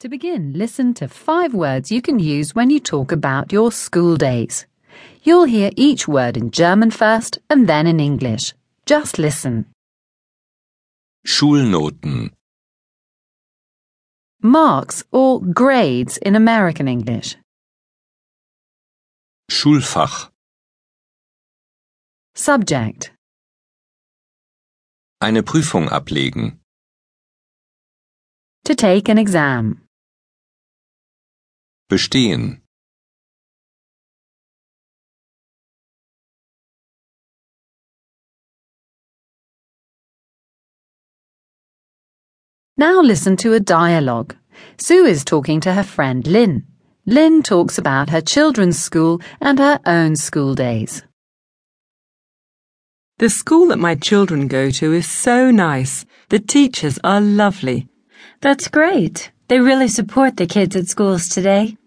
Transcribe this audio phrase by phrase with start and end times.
[0.00, 4.16] To begin, listen to five words you can use when you talk about your school
[4.16, 4.64] days.
[5.24, 8.54] You'll hear each word in German first and then in English.
[8.86, 9.66] Just listen.
[11.26, 12.30] Schulnoten,
[14.40, 17.36] Marks or grades in American English.
[19.50, 20.30] Schulfach,
[22.36, 23.10] Subject.
[25.20, 26.60] eine Prüfung ablegen,
[28.64, 29.87] To take an exam.
[31.88, 32.62] Bestehen,
[42.78, 44.36] Now listen to a dialogue.
[44.76, 46.64] Sue is talking to her friend Lynn.
[47.06, 51.02] Lynn talks about her children's school and her own school days.
[53.18, 56.06] The school that my children go to is so nice.
[56.28, 57.88] The teachers are lovely.
[58.42, 59.32] That's great.
[59.48, 61.78] They really support the kids at schools today.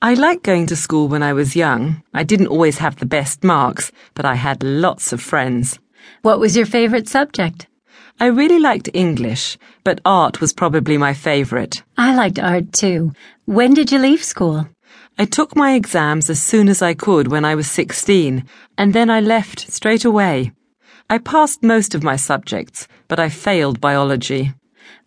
[0.00, 2.02] I liked going to school when I was young.
[2.14, 5.78] I didn't always have the best marks, but I had lots of friends.
[6.22, 7.66] What was your favorite subject?
[8.18, 11.82] I really liked English, but art was probably my favorite.
[11.98, 13.12] I liked art too.
[13.44, 14.66] When did you leave school?
[15.18, 18.44] I took my exams as soon as I could when I was 16,
[18.78, 20.52] and then I left straight away.
[21.10, 24.54] I passed most of my subjects, but I failed biology.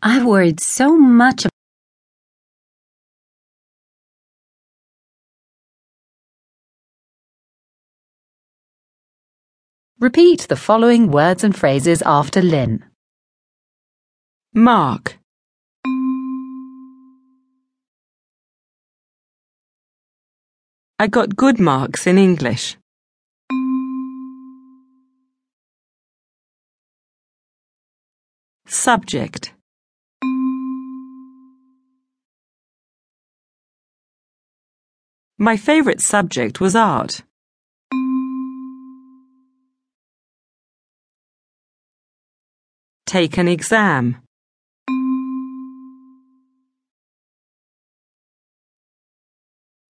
[0.03, 1.47] I worried so much
[10.03, 12.83] Repeat the following words and phrases after Lynn.
[14.53, 15.17] Mark,
[20.99, 22.75] I got good marks in English.
[28.67, 29.53] Subject
[35.37, 37.23] My favorite subject was art.
[43.13, 44.17] Take an exam.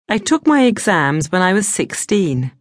[0.09, 2.51] I took my exams when I was 16.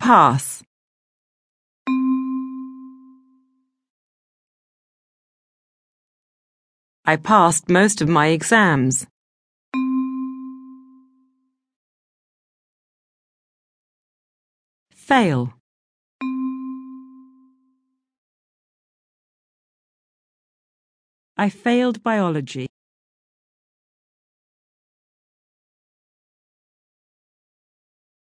[0.00, 0.64] Pass.
[7.04, 9.06] I passed most of my exams.
[15.12, 15.52] Fail.
[21.36, 22.68] I failed biology.